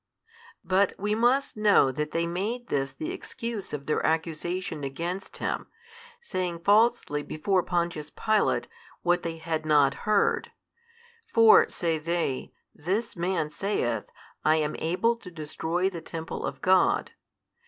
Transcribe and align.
But 0.65 0.93
we 0.97 1.13
must 1.13 1.55
know 1.55 1.91
that 1.91 2.09
they 2.09 2.25
made 2.25 2.69
this 2.69 2.91
the 2.91 3.11
excuse 3.11 3.71
of 3.71 3.85
their 3.85 4.03
accusation 4.03 4.83
against 4.83 5.37
Him, 5.37 5.67
saying 6.19 6.63
falsely 6.63 7.21
before 7.21 7.61
Pontius 7.61 8.09
Pilate, 8.09 8.67
what 9.03 9.21
they 9.21 9.37
had 9.37 9.63
not 9.63 9.93
heard. 10.09 10.53
For, 11.31 11.69
say 11.69 11.99
they, 11.99 12.51
This 12.73 13.15
Man 13.15 13.51
saith, 13.51 14.09
I 14.43 14.55
am 14.55 14.75
able 14.79 15.17
to 15.17 15.29
destroy 15.29 15.87
the 15.87 16.01
Temple 16.01 16.47
of 16.47 16.61
God. 16.61 17.11